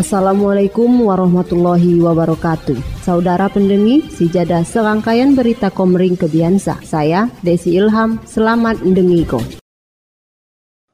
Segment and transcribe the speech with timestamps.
[0.00, 3.04] Assalamualaikum warahmatullahi wabarakatuh.
[3.04, 6.80] Saudara pendengi, sijada serangkaian berita komering kebiasa.
[6.80, 9.44] Saya Desi Ilham, selamat mendengiko.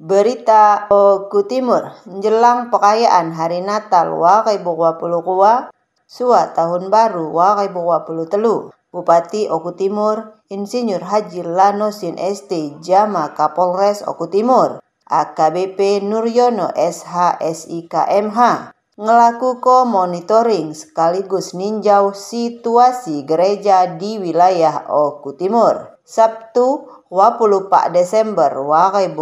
[0.00, 5.68] Berita Oku Timur, menjelang pekayaan hari Natal Wakai Bukwa Puluh Kuwa,
[6.08, 8.72] Sua Tahun Baru Wakai Bukwa Puluh Telu.
[8.88, 14.80] Bupati Oku Timur, Insinyur Haji Lanosin ST Jama Kapolres Oku Timur,
[15.12, 18.40] AKBP Nuryono SHSIKMH,
[18.94, 25.98] ngelakukan monitoring sekaligus ninjau situasi gereja di wilayah Oku Timur.
[26.06, 29.18] Sabtu 24 Desember 2020.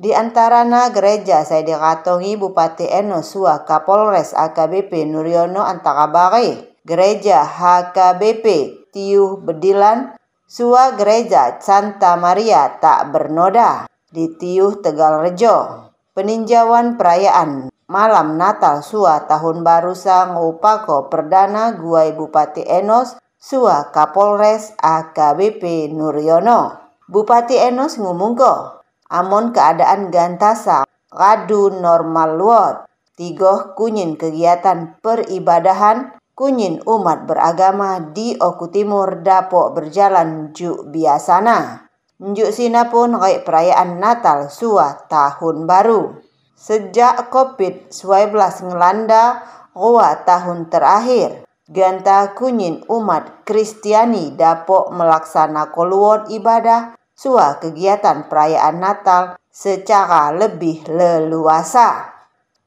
[0.00, 8.44] Di antarana gereja saya dikatongi Bupati Eno Sua Kapolres AKBP Nuryono Antakabari, Gereja HKBP
[8.90, 15.88] Tiuh Bedilan, Sua Gereja Santa Maria Tak Bernoda di Tiuh Tegal Rejo.
[16.10, 24.78] Peninjauan perayaan malam Natal Sua Tahun Baru Sang Upako Perdana Guai Bupati Enos Sua Kapolres
[24.78, 26.78] AKBP Nuryono.
[27.10, 32.76] Bupati Enos ngumungko, amon keadaan gantasa radu normal luot.
[33.18, 41.90] Tigoh kunyin kegiatan peribadahan kunyin umat beragama di Oku Timur dapok berjalan juk biasana.
[42.22, 46.29] Njuk sina pun kayak perayaan Natal Sua Tahun Baru.
[46.60, 48.36] Sejak COVID-19
[48.68, 49.40] ngelanda
[49.72, 59.40] roa tahun terakhir, ganta kunyin umat Kristiani dapok melaksana koluon ibadah sua kegiatan perayaan Natal
[59.48, 62.12] secara lebih leluasa.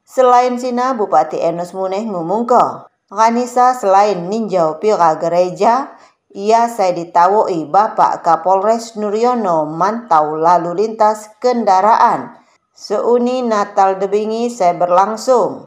[0.02, 5.94] Selain sina Bupati Enos Muneh ngumungko, Ranisa selain ninjau pira gereja,
[6.34, 12.42] ia saya ditawoi Bapak Kapolres Nuryono mantau lalu lintas kendaraan
[12.74, 15.62] Seuni Natal debingi saya berlangsung.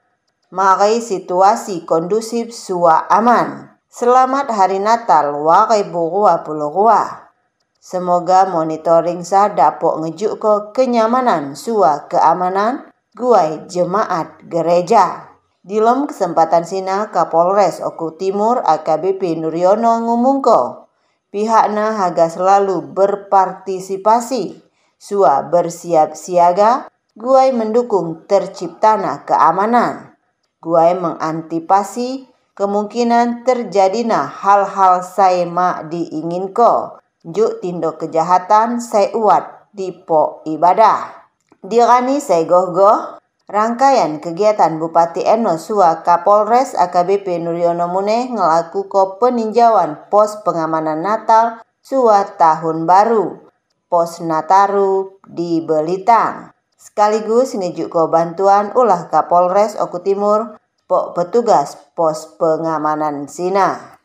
[0.52, 3.80] Makai situasi kondusif sua aman.
[3.88, 7.32] Selamat Hari Natal wakai buruwa puluruwa.
[7.80, 15.32] Semoga monitoring sa dapok ngejuk ke kenyamanan sua keamanan guai jemaat gereja.
[15.64, 20.92] Di lom kesempatan sina Kapolres Oku Timur AKBP Nuryono ngumungko.
[21.32, 24.60] Pihakna haga selalu berpartisipasi.
[25.00, 30.14] Sua bersiap siaga Guai mendukung terciptana keamanan.
[30.62, 37.02] Guai mengantipasi kemungkinan terjadinya hal-hal saya mak diinginko.
[37.26, 41.26] Juk tindo kejahatan saya uat di po ibadah.
[41.66, 43.18] Dirani saya goh-goh
[43.50, 51.66] Rangkaian kegiatan Bupati Eno Sua Kapolres AKBP Nuryono Muneh ngelaku ko peninjauan pos pengamanan Natal
[51.82, 53.50] Sua Tahun Baru,
[53.90, 56.57] pos Nataru di Belitang
[56.88, 60.56] sekaligus ngejuk ko bantuan ulah Kapolres Oku Timur
[60.88, 64.00] pok petugas pos pengamanan Sina.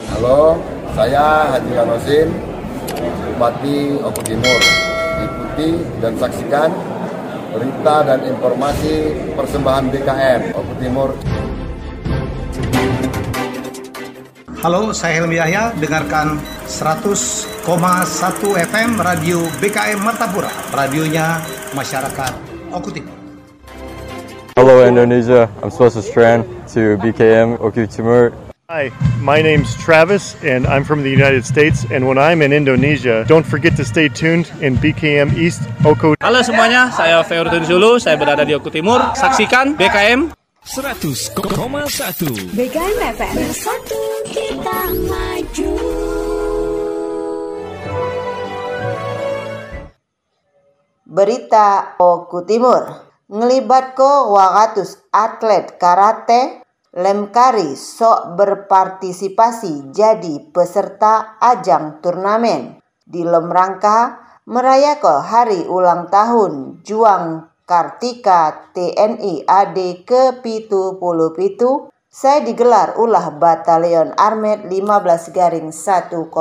[0.00, 0.56] Halo,
[0.96, 2.32] saya Haji Lanosin,
[3.28, 4.60] Bupati Oku Timur.
[5.20, 5.70] Ikuti
[6.00, 6.72] dan saksikan
[7.52, 11.12] berita dan informasi persembahan BKM Oku Timur.
[14.64, 15.76] Halo, saya Helmi Yahya.
[15.76, 17.68] Dengarkan 100,1
[18.72, 20.48] FM Radio BKM Martapura.
[20.72, 21.42] Radionya
[21.72, 22.32] masyarakat
[22.72, 23.16] Oku Timur.
[24.52, 26.44] Hello Indonesia, I'm Swasa Strand
[26.76, 28.32] to BKM Oku Timur.
[28.72, 28.88] Hi,
[29.20, 33.44] my name's Travis and I'm from the United States and when I'm in Indonesia, don't
[33.44, 36.16] forget to stay tuned in BKM East Oku.
[36.24, 39.12] Halo semuanya, saya Feurdun Zulu, saya berada di Oku Timur.
[39.12, 40.32] Saksikan BKM
[40.62, 41.34] 100,1
[42.54, 43.98] BKM FM Bersatu
[44.30, 45.91] kita maju
[51.12, 52.88] Berita Oku Timur.
[53.28, 56.64] Ngelibat ko 200 atlet karate
[56.96, 62.80] Lemkari sok berpartisipasi jadi peserta ajang turnamen.
[63.04, 72.40] Di rangka merayakan hari ulang tahun Juang Kartika TNI AD ke pitu puluh pitu saya
[72.40, 76.32] digelar ulah Batalion Armet 15 garing 105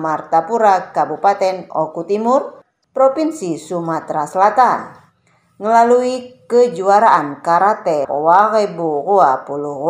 [0.00, 2.61] Martapura, Kabupaten Oku Timur,
[2.92, 4.92] Provinsi Sumatera Selatan.
[5.56, 9.80] Melalui kejuaraan karate Warebu Rua Puluh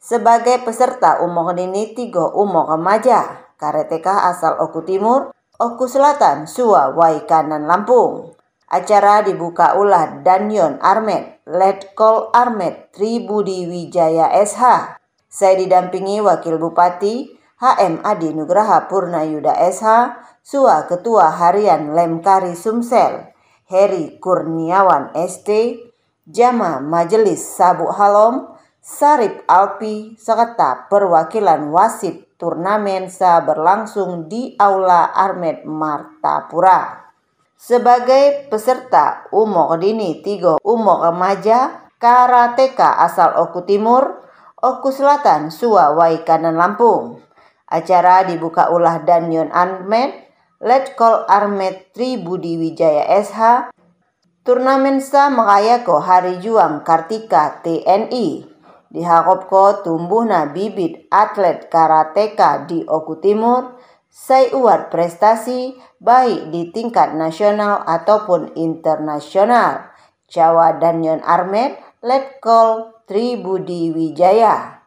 [0.00, 7.28] Sebagai peserta umur dini tiga umur remaja, karateka asal Oku Timur, Oku Selatan, Sua, Wai
[7.28, 8.32] Kanan, Lampung.
[8.72, 14.96] Acara dibuka ulah Danyon Armet, Letkol Armet, Tribudi Wijaya SH.
[15.28, 19.86] Saya didampingi Wakil Bupati HM Adi Nugraha Purnayuda SH,
[20.42, 23.30] Sua Ketua Harian Lemkari Sumsel,
[23.70, 25.48] Heri Kurniawan ST,
[26.26, 28.50] Jama Majelis Sabu Halom,
[28.82, 37.08] Sarip Alpi, serta perwakilan wasit turnamen sa berlangsung di Aula Armet Martapura.
[37.54, 44.26] Sebagai peserta umur dini tiga umur remaja karateka asal Oku Timur,
[44.60, 47.24] Oku Selatan, Sua, Wai Kanan Lampung.
[47.64, 50.12] Acara dibuka ulah Danyon Armet,
[50.60, 53.72] Letkol Armet Tri Budi Wijaya SH,
[54.44, 55.32] Turnamen sa
[55.80, 58.44] ko Hari Juang Kartika TNI.
[58.92, 63.80] Diharapko tumbuhna bibit atlet karateka di Oku Timur,
[64.52, 69.88] uat prestasi baik di tingkat nasional ataupun internasional.
[70.28, 74.83] Jawa Danyon Armet, Letkol Tribudi Wijaya.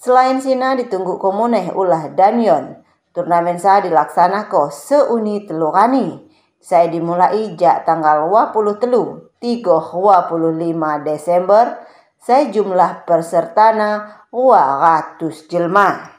[0.00, 2.80] Selain sina ditunggu komuneh ulah Danyon,
[3.12, 6.24] turnamen saya dilaksanakan seuni telurani.
[6.56, 11.84] Saya dimulai jak tanggal 20 telu 3 25 Desember.
[12.16, 16.16] Saya jumlah pesertana 200 jelma.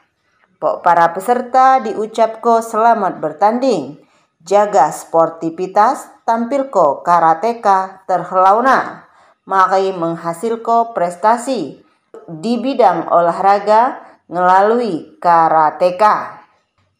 [0.61, 3.97] Pok para peserta diucapko selamat bertanding.
[4.45, 9.09] Jaga sportivitas, tampilko karateka terhelauna.
[9.49, 11.80] Mari menghasilko prestasi
[12.39, 13.99] di bidang olahraga
[14.31, 16.39] melalui karateka.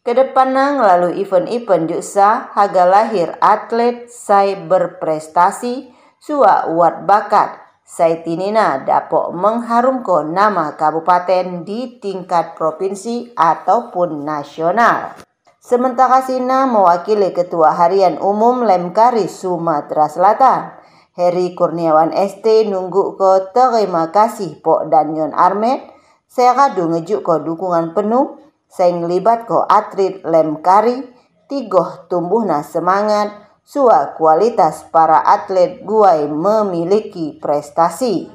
[0.02, 9.36] Ke depannya melalui event-event juga haga lahir atlet saya berprestasi, sua uat bakat, Saitinina dapat
[9.36, 15.18] mengharumkan nama kabupaten di tingkat provinsi ataupun nasional.
[15.62, 20.81] Sementara Sina mewakili Ketua Harian Umum Lemkari Sumatera Selatan,
[21.12, 25.92] Heri Kurniawan ST nunggu ke terima kasih Pok Danyon Armet,
[26.24, 31.04] saya kadu ngejuk ke dukungan penuh, saya ngelibat ke atlet Lemkari,
[31.52, 38.26] tigoh tumbuhna semangat, Sua kualitas para atlet Guai memiliki prestasi.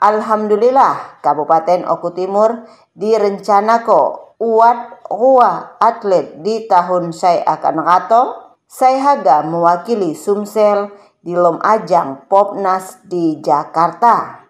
[0.00, 8.28] Alhamdulillah Kabupaten Oku Timur direncanako uat rua atlet di tahun saya akan ratong.
[8.66, 10.90] Saya haga mewakili Sumsel
[11.22, 14.42] di lom ajang Popnas di Jakarta.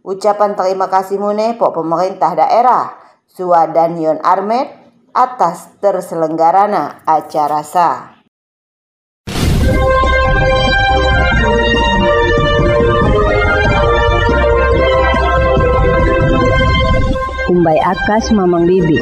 [0.00, 2.96] Ucapan terima kasih mune pok pemerintah daerah
[3.28, 4.72] Sua dan Yon Armet
[5.12, 7.88] atas terselenggarana acara sa.
[17.44, 18.96] Kumbai Akas Mamang Bibi.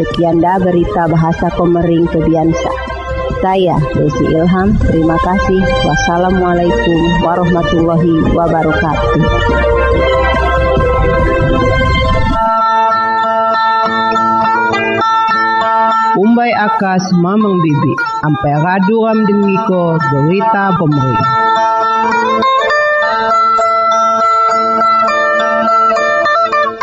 [0.00, 2.81] Sekian dah berita bahasa Komering Kebiansa.
[3.42, 5.58] Saya Desi Ilham, terima kasih.
[5.82, 9.18] Wassalamualaikum warahmatullahi wabarakatuh.
[16.22, 21.71] Umbai akas mamang bibi, ampai radu ram dengiko berita pemerintah.